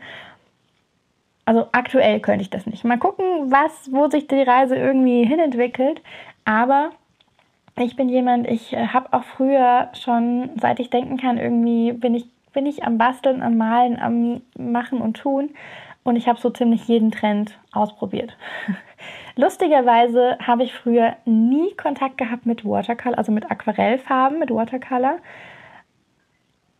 Also 1.46 1.66
aktuell 1.72 2.20
könnte 2.20 2.42
ich 2.42 2.50
das 2.50 2.66
nicht. 2.66 2.84
Mal 2.84 2.98
gucken, 2.98 3.50
was, 3.50 3.90
wo 3.92 4.08
sich 4.08 4.28
die 4.28 4.42
Reise 4.42 4.76
irgendwie 4.76 5.24
hinentwickelt. 5.24 6.02
Aber 6.44 6.90
ich 7.78 7.96
bin 7.96 8.08
jemand, 8.08 8.46
ich 8.46 8.72
äh, 8.74 8.88
habe 8.88 9.12
auch 9.12 9.24
früher 9.24 9.88
schon, 9.94 10.50
seit 10.60 10.80
ich 10.80 10.90
denken 10.90 11.16
kann, 11.16 11.38
irgendwie 11.38 11.92
bin 11.92 12.14
ich, 12.14 12.26
bin 12.52 12.66
ich 12.66 12.84
am 12.84 12.98
Basteln, 12.98 13.42
am 13.42 13.56
Malen, 13.56 13.98
am 13.98 14.42
Machen 14.58 15.00
und 15.00 15.16
Tun. 15.16 15.50
Und 16.02 16.16
ich 16.16 16.28
habe 16.28 16.40
so 16.40 16.50
ziemlich 16.50 16.88
jeden 16.88 17.10
Trend 17.10 17.58
ausprobiert. 17.72 18.36
Lustigerweise 19.36 20.38
habe 20.40 20.64
ich 20.64 20.72
früher 20.72 21.16
nie 21.24 21.74
Kontakt 21.74 22.18
gehabt 22.18 22.46
mit 22.46 22.64
Watercolor, 22.64 23.18
also 23.18 23.32
mit 23.32 23.50
Aquarellfarben, 23.50 24.38
mit 24.38 24.50
Watercolor. 24.50 25.18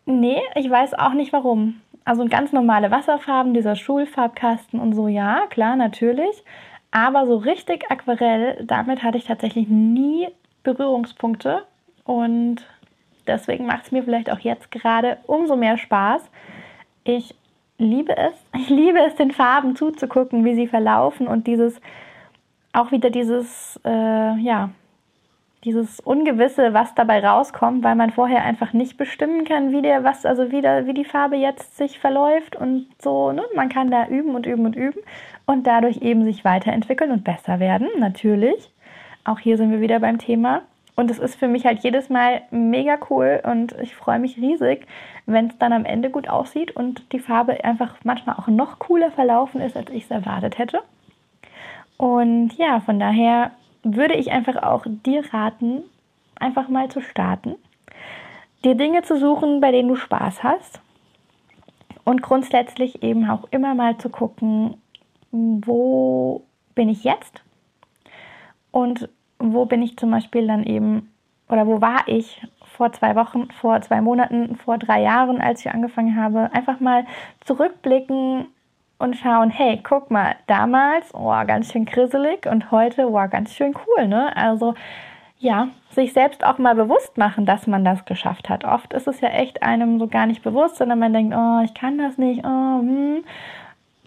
Nee, 0.07 0.41
ich 0.55 0.69
weiß 0.69 0.95
auch 0.95 1.13
nicht 1.13 1.33
warum. 1.33 1.81
Also 2.05 2.25
ganz 2.27 2.53
normale 2.53 2.91
Wasserfarben, 2.91 3.55
dieser 3.55 3.77
Schulfarbkasten 3.77 4.81
und 4.81 4.95
so, 4.95 5.07
ja, 5.07 5.47
klar, 5.51 5.77
natürlich. 5.77 6.43
Aber 6.91 7.27
so 7.27 7.37
richtig 7.37 7.91
Aquarell, 7.91 8.65
damit 8.65 9.03
hatte 9.03 9.19
ich 9.19 9.25
tatsächlich 9.25 9.69
nie 9.69 10.29
Berührungspunkte. 10.63 11.65
Und 12.05 12.67
deswegen 13.27 13.67
macht 13.67 13.85
es 13.85 13.93
mir 13.93 14.03
vielleicht 14.03 14.31
auch 14.31 14.41
jetzt 14.41 14.71
gerade 14.71 15.19
umso 15.27 15.57
mehr 15.57 15.79
Spaß. 15.79 16.23
Ich 17.05 17.35
liebe 17.81 18.17
es. 18.17 18.35
Ich 18.55 18.69
liebe 18.69 19.01
es, 19.01 19.15
den 19.15 19.33
Farben 19.33 19.75
zuzugucken, 19.75 20.45
wie 20.45 20.55
sie 20.55 20.67
verlaufen 20.67 21.27
und 21.27 21.47
dieses, 21.47 21.81
auch 22.73 22.93
wieder 22.93 23.11
dieses, 23.11 23.81
äh, 23.85 24.37
ja, 24.39 24.71
dieses 25.65 26.01
Ungewisse, 26.01 26.73
was 26.73 26.95
dabei 26.95 27.27
rauskommt, 27.27 27.85
weil 27.85 27.95
man 27.95 28.11
vorher 28.11 28.45
einfach 28.45 28.73
nicht 28.73 28.97
bestimmen 28.97 29.45
kann, 29.45 29.73
wie 29.73 29.83
der, 29.83 30.05
was, 30.05 30.25
also 30.25 30.51
wie, 30.51 30.63
der, 30.63 30.87
wie 30.87 30.95
die 30.95 31.05
Farbe 31.05 31.37
jetzt 31.37 31.77
sich 31.77 31.99
verläuft 31.99 32.57
und 32.57 32.87
so, 32.99 33.33
ne? 33.33 33.43
Man 33.55 33.69
kann 33.69 33.91
da 33.91 34.07
üben 34.07 34.35
und 34.35 34.47
üben 34.47 34.65
und 34.65 34.77
üben 34.77 35.01
und 35.47 35.67
dadurch 35.67 35.99
eben 35.99 36.25
sich 36.25 36.45
weiterentwickeln 36.45 37.11
und 37.11 37.25
besser 37.25 37.61
werden, 37.61 37.89
natürlich. 37.99 38.73
Auch 39.25 39.39
hier 39.39 39.59
sind 39.59 39.71
wir 39.71 39.81
wieder 39.81 40.01
beim 40.01 40.19
Thema. 40.19 40.63
Und 40.97 41.11
es 41.11 41.19
ist 41.19 41.37
für 41.37 41.49
mich 41.49 41.65
halt 41.65 41.81
jedes 41.81 42.09
Mal 42.09 42.43
mega 42.51 42.99
cool 43.09 43.41
und 43.45 43.73
ich 43.81 43.95
freue 43.95 44.19
mich 44.19 44.37
riesig, 44.37 44.87
wenn 45.27 45.47
es 45.47 45.59
dann 45.59 45.73
am 45.73 45.85
Ende 45.85 46.11
gut 46.11 46.29
aussieht 46.29 46.73
und 46.77 47.13
die 47.13 47.21
Farbe 47.21 47.65
einfach 47.65 47.97
manchmal 48.05 48.37
auch 48.37 48.49
noch 48.49 48.79
cooler 48.79 49.11
verlaufen 49.11 49.61
ist, 49.61 49.77
als 49.77 49.91
ich 49.91 50.05
es 50.05 50.11
erwartet 50.11 50.59
hätte. 50.59 50.81
Und 51.97 52.53
ja, 52.57 52.81
von 52.81 52.99
daher 52.99 53.53
würde 53.83 54.15
ich 54.15 54.31
einfach 54.31 54.63
auch 54.63 54.85
dir 54.87 55.23
raten, 55.33 55.83
einfach 56.37 56.69
mal 56.69 56.89
zu 56.91 57.01
starten, 57.01 57.57
dir 58.65 58.75
Dinge 58.75 59.03
zu 59.03 59.19
suchen, 59.19 59.61
bei 59.61 59.71
denen 59.71 59.89
du 59.89 59.97
Spaß 59.97 60.43
hast 60.43 60.81
und 62.05 62.23
grundsätzlich 62.23 63.03
eben 63.03 63.29
auch 63.29 63.45
immer 63.51 63.75
mal 63.75 63.97
zu 63.99 64.09
gucken, 64.09 64.77
wo 65.31 66.43
bin 66.75 66.89
ich 66.89 67.05
jetzt 67.05 67.43
und 68.71 69.09
wo 69.41 69.65
bin 69.65 69.83
ich 69.83 69.97
zum 69.97 70.11
Beispiel 70.11 70.47
dann 70.47 70.65
eben, 70.65 71.13
oder 71.49 71.67
wo 71.67 71.81
war 71.81 72.03
ich 72.07 72.47
vor 72.65 72.93
zwei 72.93 73.15
Wochen, 73.17 73.51
vor 73.51 73.81
zwei 73.83 74.01
Monaten, 74.01 74.57
vor 74.57 74.79
drei 74.79 75.03
Jahren, 75.03 75.41
als 75.41 75.61
ich 75.61 75.71
angefangen 75.71 76.17
habe, 76.17 76.51
einfach 76.53 76.81
mal 76.81 77.05
zurückblicken 77.45 78.47
und 78.99 79.17
schauen, 79.17 79.51
hey, 79.51 79.81
guck 79.83 80.11
mal, 80.11 80.37
damals, 80.47 81.13
oh, 81.15 81.33
ganz 81.47 81.73
schön 81.73 81.87
krisselig 81.87 82.47
und 82.47 82.71
heute, 82.71 83.09
oh, 83.09 83.29
ganz 83.29 83.55
schön 83.55 83.75
cool, 83.75 84.07
ne? 84.07 84.35
Also, 84.37 84.75
ja, 85.39 85.69
sich 85.91 86.13
selbst 86.13 86.45
auch 86.45 86.59
mal 86.59 86.75
bewusst 86.75 87.17
machen, 87.17 87.47
dass 87.47 87.67
man 87.67 87.85
das 87.85 88.05
geschafft 88.05 88.51
hat. 88.51 88.65
Oft 88.65 88.93
ist 88.93 89.09
es 89.09 89.21
ja 89.23 89.29
echt 89.29 89.63
einem 89.63 89.99
so 89.99 90.07
gar 90.07 90.27
nicht 90.27 90.43
bewusst, 90.43 90.77
sondern 90.77 90.99
man 90.99 91.15
denkt, 91.15 91.35
oh, 91.35 91.61
ich 91.65 91.73
kann 91.75 91.97
das 91.99 92.19
nicht, 92.19 92.45
oh, 92.45 92.79
hm. 92.81 93.25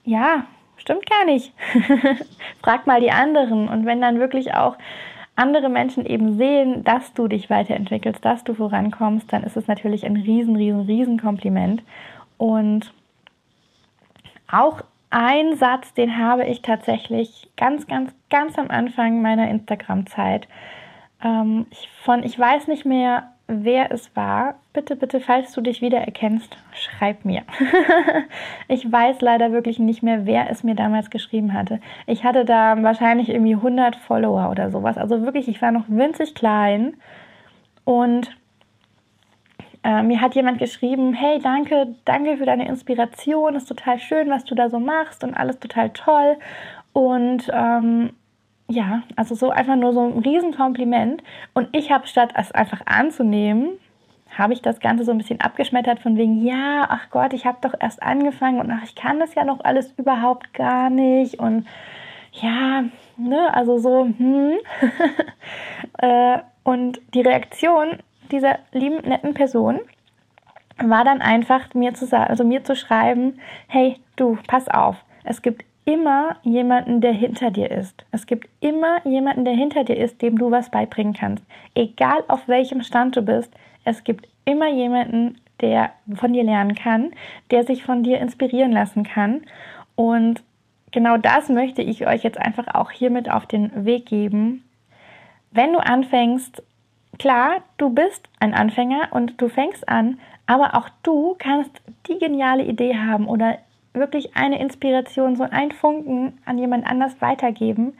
Ja, 0.05 0.45
stimmt 0.77 1.09
gar 1.09 1.25
nicht. 1.25 1.53
Frag 2.61 2.85
mal 2.87 2.99
die 2.99 3.11
anderen. 3.11 3.69
Und 3.69 3.85
wenn 3.85 4.01
dann 4.01 4.19
wirklich 4.19 4.53
auch 4.53 4.77
andere 5.35 5.69
Menschen 5.69 6.05
eben 6.05 6.37
sehen, 6.37 6.83
dass 6.83 7.13
du 7.13 7.27
dich 7.27 7.49
weiterentwickelst, 7.49 8.23
dass 8.23 8.43
du 8.43 8.53
vorankommst, 8.53 9.31
dann 9.33 9.43
ist 9.43 9.57
es 9.57 9.67
natürlich 9.67 10.05
ein 10.05 10.17
riesen, 10.17 10.55
riesen, 10.55 10.81
riesen 10.81 11.19
Kompliment. 11.19 11.83
Und 12.37 12.93
auch 14.51 14.81
ein 15.09 15.55
Satz, 15.55 15.93
den 15.93 16.17
habe 16.17 16.45
ich 16.45 16.61
tatsächlich 16.61 17.49
ganz, 17.57 17.87
ganz, 17.87 18.13
ganz 18.29 18.57
am 18.57 18.69
Anfang 18.69 19.21
meiner 19.21 19.49
Instagram-Zeit 19.49 20.47
ähm, 21.23 21.67
von, 22.03 22.23
ich 22.23 22.37
weiß 22.37 22.67
nicht 22.67 22.85
mehr, 22.85 23.32
wer 23.61 23.91
es 23.91 24.15
war. 24.15 24.55
Bitte, 24.73 24.95
bitte, 24.95 25.19
falls 25.19 25.53
du 25.53 25.61
dich 25.61 25.81
wiedererkennst, 25.81 26.57
schreib 26.73 27.25
mir. 27.25 27.43
ich 28.67 28.91
weiß 28.91 29.21
leider 29.21 29.51
wirklich 29.51 29.79
nicht 29.79 30.03
mehr, 30.03 30.25
wer 30.25 30.49
es 30.49 30.63
mir 30.63 30.75
damals 30.75 31.09
geschrieben 31.09 31.53
hatte. 31.53 31.79
Ich 32.07 32.23
hatte 32.23 32.45
da 32.45 32.81
wahrscheinlich 32.81 33.29
irgendwie 33.29 33.55
100 33.55 33.95
Follower 33.95 34.49
oder 34.49 34.71
sowas. 34.71 34.97
Also 34.97 35.21
wirklich, 35.23 35.47
ich 35.47 35.61
war 35.61 35.71
noch 35.71 35.85
winzig 35.87 36.35
klein. 36.35 36.95
Und 37.85 38.35
äh, 39.83 40.01
mir 40.01 40.21
hat 40.21 40.35
jemand 40.35 40.59
geschrieben, 40.59 41.13
hey, 41.13 41.39
danke, 41.39 41.95
danke 42.05 42.37
für 42.37 42.45
deine 42.45 42.67
Inspiration. 42.67 43.55
Ist 43.55 43.67
total 43.67 43.99
schön, 43.99 44.29
was 44.29 44.45
du 44.45 44.55
da 44.55 44.69
so 44.69 44.79
machst 44.79 45.23
und 45.23 45.33
alles 45.33 45.59
total 45.59 45.89
toll. 45.91 46.37
Und 46.93 47.49
ähm, 47.53 48.11
ja, 48.67 49.03
also 49.15 49.35
so 49.35 49.49
einfach 49.49 49.75
nur 49.75 49.93
so 49.93 50.01
ein 50.01 50.19
Riesenkompliment. 50.19 51.23
Und 51.53 51.69
ich 51.71 51.91
habe 51.91 52.07
statt 52.07 52.33
es 52.35 52.51
einfach 52.51 52.81
anzunehmen, 52.85 53.79
habe 54.37 54.53
ich 54.53 54.61
das 54.61 54.79
Ganze 54.79 55.03
so 55.03 55.11
ein 55.11 55.17
bisschen 55.17 55.41
abgeschmettert 55.41 55.99
von 55.99 56.17
wegen, 56.17 56.43
ja, 56.43 56.87
ach 56.89 57.09
Gott, 57.11 57.33
ich 57.33 57.45
habe 57.45 57.59
doch 57.61 57.73
erst 57.79 58.01
angefangen 58.01 58.59
und 58.59 58.71
ach, 58.71 58.83
ich 58.83 58.95
kann 58.95 59.19
das 59.19 59.35
ja 59.35 59.43
noch 59.43 59.63
alles 59.63 59.93
überhaupt 59.97 60.53
gar 60.53 60.89
nicht. 60.89 61.39
Und 61.39 61.67
ja, 62.31 62.83
ne, 63.17 63.53
also 63.53 63.77
so, 63.77 64.05
hm. 64.05 64.53
Äh, 65.99 66.39
und 66.63 66.99
die 67.13 67.21
Reaktion 67.21 67.99
dieser 68.31 68.57
lieben, 68.71 69.07
netten 69.07 69.35
Person 69.35 69.79
war 70.77 71.05
dann 71.05 71.21
einfach 71.21 71.73
mir 71.75 71.93
zu 71.93 72.05
sagen, 72.05 72.29
also 72.29 72.43
mir 72.43 72.63
zu 72.63 72.75
schreiben, 72.75 73.39
hey, 73.67 73.97
du, 74.15 74.37
pass 74.47 74.67
auf, 74.67 74.97
es 75.23 75.41
gibt 75.41 75.63
immer 75.85 76.37
jemanden, 76.43 77.01
der 77.01 77.13
hinter 77.13 77.51
dir 77.51 77.69
ist. 77.71 78.05
Es 78.11 78.25
gibt 78.25 78.47
immer 78.61 79.05
jemanden, 79.05 79.45
der 79.45 79.53
hinter 79.53 79.83
dir 79.83 79.97
ist, 79.97 80.21
dem 80.21 80.37
du 80.37 80.51
was 80.51 80.71
beibringen 80.71 81.13
kannst. 81.13 81.43
Egal 81.75 82.23
auf 82.27 82.47
welchem 82.47 82.81
Stand 82.83 83.15
du 83.15 83.21
bist, 83.21 83.53
es 83.83 84.03
gibt 84.03 84.27
immer 84.45 84.69
jemanden, 84.69 85.39
der 85.61 85.91
von 86.15 86.33
dir 86.33 86.43
lernen 86.43 86.75
kann, 86.75 87.11
der 87.51 87.63
sich 87.63 87.83
von 87.83 88.03
dir 88.03 88.19
inspirieren 88.19 88.71
lassen 88.71 89.03
kann. 89.03 89.41
Und 89.95 90.43
genau 90.91 91.17
das 91.17 91.49
möchte 91.49 91.81
ich 91.81 92.07
euch 92.07 92.23
jetzt 92.23 92.39
einfach 92.39 92.73
auch 92.73 92.91
hiermit 92.91 93.29
auf 93.29 93.45
den 93.45 93.85
Weg 93.85 94.05
geben. 94.05 94.63
Wenn 95.51 95.73
du 95.73 95.79
anfängst, 95.79 96.63
klar, 97.19 97.61
du 97.77 97.89
bist 97.89 98.27
ein 98.39 98.53
Anfänger 98.53 99.09
und 99.11 99.39
du 99.41 99.49
fängst 99.49 99.87
an, 99.87 100.19
aber 100.45 100.75
auch 100.75 100.89
du 101.03 101.35
kannst 101.37 101.81
die 102.07 102.17
geniale 102.17 102.63
Idee 102.63 102.95
haben 102.97 103.27
oder 103.27 103.57
wirklich 103.93 104.35
eine 104.35 104.59
Inspiration, 104.59 105.35
so 105.35 105.43
ein 105.43 105.71
Funken 105.71 106.39
an 106.45 106.57
jemand 106.57 106.85
anders 106.85 107.21
weitergeben, 107.21 107.93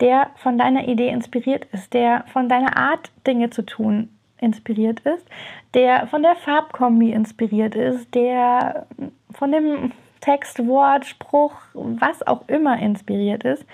der 0.00 0.30
von 0.36 0.58
deiner 0.58 0.88
Idee 0.88 1.08
inspiriert 1.08 1.66
ist, 1.72 1.92
der 1.92 2.24
von 2.32 2.48
deiner 2.48 2.76
Art, 2.76 3.10
Dinge 3.26 3.50
zu 3.50 3.62
tun, 3.62 4.08
inspiriert 4.40 5.00
ist, 5.00 5.26
der 5.74 6.06
von 6.06 6.22
der 6.22 6.36
Farbkombi 6.36 7.12
inspiriert 7.12 7.74
ist, 7.74 8.14
der 8.14 8.86
von 9.30 9.52
dem 9.52 9.92
Text, 10.20 10.66
Wort, 10.66 11.06
Spruch, 11.06 11.54
was 11.74 12.26
auch 12.26 12.48
immer 12.48 12.78
inspiriert 12.78 13.44
ist. 13.44 13.64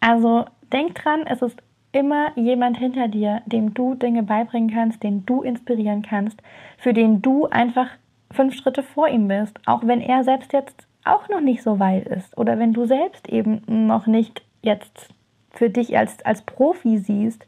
Also 0.00 0.46
denk 0.72 0.94
dran, 0.94 1.26
es 1.26 1.42
ist 1.42 1.62
immer 1.92 2.32
jemand 2.36 2.78
hinter 2.78 3.08
dir, 3.08 3.42
dem 3.46 3.74
du 3.74 3.94
Dinge 3.94 4.22
beibringen 4.22 4.70
kannst, 4.70 5.02
den 5.02 5.24
du 5.24 5.42
inspirieren 5.42 6.02
kannst, 6.02 6.40
für 6.76 6.92
den 6.92 7.22
du 7.22 7.46
einfach 7.46 7.88
fünf 8.30 8.54
Schritte 8.54 8.82
vor 8.82 9.08
ihm 9.08 9.28
bist, 9.28 9.58
auch 9.66 9.86
wenn 9.86 10.00
er 10.00 10.24
selbst 10.24 10.52
jetzt 10.52 10.87
auch 11.08 11.28
noch 11.28 11.40
nicht 11.40 11.62
so 11.62 11.78
weit 11.78 12.06
ist 12.06 12.36
oder 12.36 12.58
wenn 12.58 12.72
du 12.72 12.84
selbst 12.84 13.28
eben 13.28 13.62
noch 13.66 14.06
nicht 14.06 14.42
jetzt 14.62 15.08
für 15.50 15.70
dich 15.70 15.96
als, 15.96 16.24
als 16.24 16.42
Profi 16.42 16.98
siehst. 16.98 17.46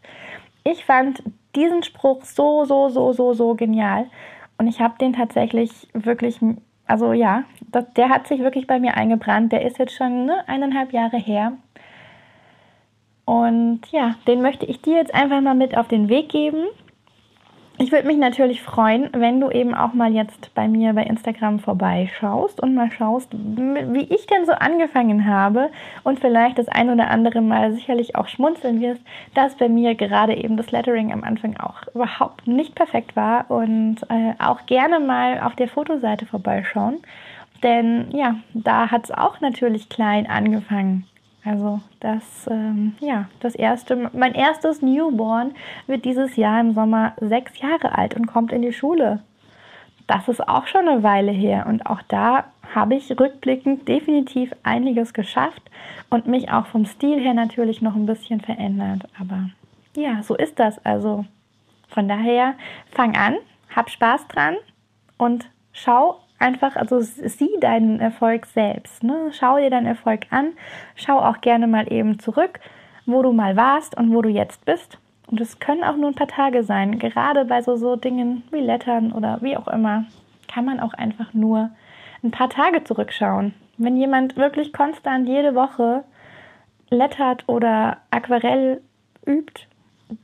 Ich 0.65 0.85
fand 0.85 1.23
diesen 1.55 1.83
Spruch 1.83 2.25
so, 2.25 2.65
so, 2.65 2.89
so, 2.89 3.13
so, 3.13 3.33
so 3.33 3.55
genial. 3.55 4.07
Und 4.59 4.67
ich 4.67 4.81
habe 4.81 4.99
den 4.99 5.13
tatsächlich 5.13 5.89
wirklich, 5.95 6.39
also 6.87 7.13
ja, 7.13 7.45
das, 7.71 7.85
der 7.95 8.09
hat 8.09 8.27
sich 8.27 8.41
wirklich 8.41 8.67
bei 8.67 8.79
mir 8.79 8.97
eingebrannt. 8.97 9.53
Der 9.53 9.65
ist 9.65 9.79
jetzt 9.79 9.95
schon 9.95 10.27
ne, 10.27 10.47
eineinhalb 10.49 10.93
Jahre 10.93 11.17
her. 11.17 11.53
Und 13.25 13.81
ja, 13.93 14.17
den 14.27 14.43
möchte 14.43 14.67
ich 14.67 14.83
dir 14.83 14.97
jetzt 14.97 15.15
einfach 15.15 15.41
mal 15.41 15.55
mit 15.55 15.77
auf 15.77 15.89
den 15.89 16.09
Weg 16.09 16.29
geben. 16.29 16.65
Ich 17.83 17.93
würde 17.93 18.09
mich 18.09 18.19
natürlich 18.19 18.61
freuen, 18.61 19.09
wenn 19.15 19.41
du 19.41 19.49
eben 19.49 19.75
auch 19.75 19.95
mal 19.95 20.13
jetzt 20.13 20.55
bei 20.55 20.69
mir 20.69 20.93
bei 20.93 21.03
Instagram 21.03 21.61
vorbeischaust 21.61 22.63
und 22.63 22.75
mal 22.75 22.91
schaust, 22.93 23.33
wie 23.33 24.15
ich 24.15 24.27
denn 24.27 24.45
so 24.45 24.53
angefangen 24.53 25.27
habe 25.27 25.71
und 26.05 26.21
vielleicht 26.21 26.59
das 26.59 26.69
ein 26.69 26.91
oder 26.91 27.09
andere 27.09 27.41
Mal 27.41 27.73
sicherlich 27.73 28.17
auch 28.17 28.29
schmunzeln 28.29 28.83
wirst, 28.83 29.01
dass 29.35 29.55
bei 29.55 29.71
mir 29.71 29.95
gerade 29.95 30.37
eben 30.37 30.59
das 30.59 30.73
Lettering 30.73 31.11
am 31.11 31.25
Anfang 31.25 31.57
auch 31.57 31.87
überhaupt 31.95 32.47
nicht 32.47 32.75
perfekt 32.75 33.17
war 33.17 33.51
und 33.51 33.97
äh, 34.11 34.35
auch 34.39 34.67
gerne 34.67 35.01
mal 35.01 35.41
auf 35.41 35.55
der 35.57 35.69
Fotoseite 35.69 36.27
vorbeischauen. 36.27 36.99
Denn 37.63 38.11
ja, 38.13 38.37
da 38.53 38.91
hat 38.91 39.05
es 39.05 39.11
auch 39.11 39.41
natürlich 39.41 39.89
klein 39.89 40.29
angefangen. 40.29 41.07
Also 41.45 41.81
das, 42.01 42.47
ähm, 42.51 42.95
ja, 43.01 43.29
das 43.41 43.55
erste, 43.55 44.11
mein 44.13 44.35
erstes 44.35 44.83
Newborn 44.83 45.53
wird 45.87 46.05
dieses 46.05 46.37
Jahr 46.37 46.61
im 46.61 46.75
Sommer 46.75 47.15
sechs 47.21 47.59
Jahre 47.61 47.97
alt 47.97 48.15
und 48.15 48.27
kommt 48.27 48.53
in 48.53 48.63
die 48.63 48.73
Schule. 48.73 49.23
Das 50.07 50.29
ist 50.29 50.47
auch 50.47 50.67
schon 50.67 50.89
eine 50.89 51.03
Weile 51.03 51.33
her 51.33 51.67
und 51.67 51.87
auch 51.87 52.03
da 52.09 52.45
habe 52.75 52.95
ich 52.95 53.19
rückblickend 53.19 53.89
definitiv 53.89 54.53
einiges 54.63 55.15
geschafft 55.15 55.63
und 56.11 56.27
mich 56.27 56.51
auch 56.51 56.67
vom 56.67 56.85
Stil 56.85 57.21
her 57.21 57.35
natürlich 57.35 57.81
noch 57.81 57.95
ein 57.95 58.07
bisschen 58.07 58.41
verändert. 58.41 59.05
Aber 59.19 59.51
ja, 59.97 60.23
so 60.23 60.35
ist 60.35 60.59
das. 60.59 60.85
Also 60.85 61.25
von 61.89 62.09
daher 62.09 62.55
fang 62.91 63.17
an, 63.17 63.37
hab 63.75 63.91
Spaß 63.91 64.29
dran 64.29 64.57
und 65.17 65.49
schau 65.73 66.21
einfach, 66.41 66.77
also 66.77 67.01
sieh 67.01 67.57
deinen 67.61 68.01
Erfolg 68.01 68.47
selbst. 68.47 69.05
Ne? 69.05 69.31
Schau 69.33 69.59
dir 69.59 69.71
deinen 69.71 69.87
Erfolg 69.87 70.27
an. 70.31 70.53
Schau 70.97 71.21
auch 71.21 71.41
gerne 71.41 71.67
mal 71.67 71.93
eben 71.93 72.19
zurück, 72.19 72.59
wo 73.07 73.23
du 73.23 73.33
mal 73.33 73.57
warst 73.57 73.97
und 73.97 74.13
wo 74.13 74.23
du 74.23 74.29
jetzt 74.29 74.65
bist. 74.65 74.99
Und 75.27 75.41
es 75.41 75.61
können 75.61 75.85
auch 75.85 75.97
nur 75.97 76.09
ein 76.09 76.17
paar 76.17 76.27
Tage 76.27 76.65
sein. 76.65 76.99
Gerade 76.99 77.45
bei 77.45 77.63
so, 77.63 77.77
so 77.77 77.95
Dingen 77.95 78.43
wie 78.51 78.61
Lettern 78.61 79.13
oder 79.13 79.39
wie 79.43 79.57
auch 79.57 79.69
immer, 79.69 80.05
kann 80.49 80.65
man 80.65 80.81
auch 80.81 80.95
einfach 80.95 81.33
nur 81.33 81.71
ein 82.25 82.33
paar 82.33 82.51
Tage 82.51 82.83
zurückschauen. 82.83 83.55
Wenn 83.79 83.97
jemand 83.97 84.37
wirklich 84.37 84.73
konstant 84.73 85.29
jede 85.29 85.55
Woche 85.55 86.05
lettert 86.91 87.45
oder 87.47 87.99
Aquarell 88.11 88.81
übt, 89.25 89.67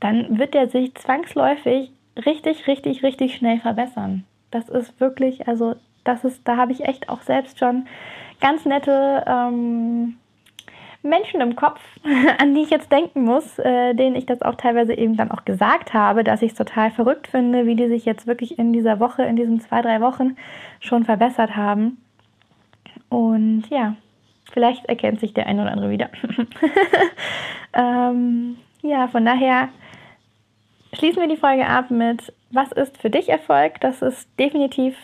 dann 0.01 0.39
wird 0.39 0.55
er 0.55 0.69
sich 0.69 0.95
zwangsläufig 0.97 1.93
richtig, 2.25 2.67
richtig, 2.67 3.03
richtig 3.03 3.37
schnell 3.37 3.61
verbessern. 3.61 4.25
Das 4.51 4.69
ist 4.69 5.01
wirklich, 5.01 5.47
also 5.47 5.77
das 6.09 6.25
ist, 6.25 6.47
da 6.47 6.57
habe 6.57 6.73
ich 6.73 6.85
echt 6.85 7.09
auch 7.09 7.23
selbst 7.23 7.59
schon 7.59 7.87
ganz 8.41 8.65
nette 8.65 9.25
ähm, 9.27 10.17
Menschen 11.03 11.41
im 11.41 11.57
Kopf, 11.57 11.81
an 12.39 12.55
die 12.55 12.63
ich 12.63 12.71
jetzt 12.71 12.93
denken 12.93 13.25
muss, 13.25 13.59
äh, 13.59 13.95
denen 13.95 14.17
ich 14.17 14.27
das 14.27 14.43
auch 14.43 14.57
teilweise 14.57 14.95
eben 14.95 15.17
dann 15.17 15.31
auch 15.31 15.45
gesagt 15.45 15.95
habe, 15.95 16.25
dass 16.25 16.43
ich 16.43 16.53
es 16.53 16.59
total 16.59 16.91
verrückt 16.91 17.29
finde, 17.29 17.67
wie 17.67 17.77
die 17.77 17.89
sich 17.89 18.05
jetzt 18.05 18.27
wirklich 18.27 18.59
in 18.59 18.73
dieser 18.73 19.01
Woche, 19.01 19.23
in 19.23 19.37
diesen 19.37 19.61
zwei, 19.61 19.83
drei 19.83 20.01
Wochen 20.01 20.37
schon 20.81 21.05
verbessert 21.05 21.57
haben. 21.57 21.99
Und 23.09 23.65
ja, 23.71 23.97
vielleicht 24.53 24.87
erkennt 24.87 25.21
sich 25.21 25.33
der 25.33 25.47
ein 25.47 25.61
oder 25.61 25.71
andere 25.71 25.91
wieder. 25.91 26.11
ähm, 27.73 28.57
ja, 28.83 29.09
von 29.09 29.25
daher 29.25 29.69
schließen 30.93 31.21
wir 31.21 31.29
die 31.29 31.37
Folge 31.37 31.67
ab 31.67 31.91
mit, 31.91 32.33
was 32.51 32.73
ist 32.73 32.99
für 32.99 33.11
dich 33.11 33.29
Erfolg? 33.29 33.81
Das 33.81 34.03
ist 34.03 34.29
definitiv 34.39 34.97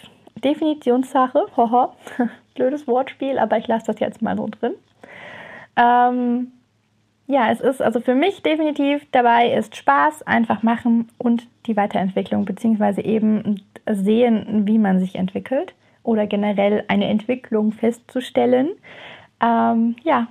Definitionssache. 0.45 1.47
Hoho, 1.57 1.93
blödes 2.55 2.87
Wortspiel, 2.87 3.39
aber 3.39 3.59
ich 3.59 3.69
lasse 3.69 3.87
das 3.87 4.01
jetzt 4.01 4.23
mal 4.23 4.37
so 4.37 4.49
drin. 4.49 4.75
Ähm, 5.77 6.53
ja, 7.27 7.51
es 7.51 7.61
ist 7.61 7.81
also 7.81 8.01
für 8.01 8.15
mich 8.15 8.43
definitiv 8.43 9.07
dabei 9.11 9.53
ist 9.53 9.77
Spaß, 9.77 10.23
einfach 10.23 10.63
machen 10.63 11.09
und 11.19 11.47
die 11.67 11.77
Weiterentwicklung, 11.77 12.45
beziehungsweise 12.45 13.03
eben 13.03 13.63
sehen, 13.91 14.67
wie 14.67 14.79
man 14.79 14.99
sich 14.99 15.15
entwickelt 15.15 15.75
oder 16.03 16.27
generell 16.27 16.85
eine 16.89 17.07
Entwicklung 17.07 17.73
festzustellen. 17.73 18.71
Ähm, 19.41 19.97
ja, 20.03 20.27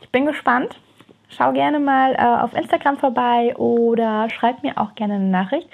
ich 0.00 0.08
bin 0.10 0.26
gespannt. 0.26 0.80
Schau 1.28 1.52
gerne 1.52 1.80
mal 1.80 2.14
äh, 2.14 2.42
auf 2.42 2.54
Instagram 2.54 2.98
vorbei 2.98 3.54
oder 3.56 4.28
schreib 4.30 4.62
mir 4.62 4.78
auch 4.78 4.94
gerne 4.94 5.14
eine 5.14 5.24
Nachricht 5.24 5.68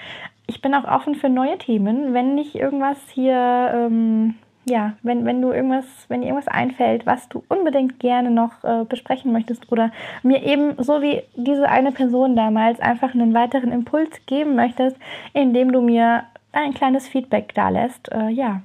ich 0.47 0.61
bin 0.61 0.73
auch 0.73 0.85
offen 0.85 1.15
für 1.15 1.29
neue 1.29 1.57
Themen. 1.57 2.13
Wenn 2.13 2.35
nicht 2.35 2.55
irgendwas 2.55 2.97
hier, 3.09 3.71
ähm, 3.73 4.35
ja, 4.65 4.93
wenn, 5.01 5.25
wenn 5.25 5.41
du 5.41 5.51
irgendwas, 5.51 5.85
wenn 6.09 6.21
dir 6.21 6.27
irgendwas 6.27 6.53
einfällt, 6.53 7.05
was 7.05 7.27
du 7.29 7.43
unbedingt 7.49 7.99
gerne 7.99 8.31
noch 8.31 8.63
äh, 8.63 8.85
besprechen 8.85 9.31
möchtest 9.31 9.71
oder 9.71 9.91
mir 10.21 10.43
eben 10.43 10.75
so 10.81 11.01
wie 11.01 11.21
diese 11.35 11.69
eine 11.69 11.91
Person 11.91 12.35
damals 12.35 12.79
einfach 12.79 13.13
einen 13.13 13.33
weiteren 13.33 13.71
Impuls 13.71 14.25
geben 14.25 14.55
möchtest, 14.55 14.97
indem 15.33 15.71
du 15.71 15.81
mir 15.81 16.23
ein 16.51 16.73
kleines 16.73 17.07
Feedback 17.07 17.53
da 17.55 17.69
lässt, 17.69 18.11
äh, 18.11 18.29
ja, 18.29 18.61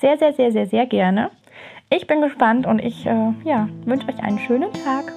sehr, 0.00 0.18
sehr, 0.18 0.32
sehr, 0.32 0.50
sehr, 0.50 0.66
sehr 0.66 0.86
gerne. 0.86 1.30
Ich 1.88 2.06
bin 2.06 2.20
gespannt 2.20 2.66
und 2.66 2.80
ich 2.80 3.06
äh, 3.06 3.32
ja, 3.44 3.68
wünsche 3.84 4.08
euch 4.08 4.22
einen 4.22 4.38
schönen 4.38 4.72
Tag. 4.72 5.12